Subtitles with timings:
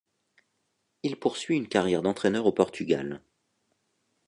[1.03, 3.21] Il poursuit une carrière d'entraîneur au Portugal.